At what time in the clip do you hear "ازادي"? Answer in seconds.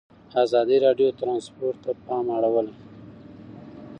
0.43-0.77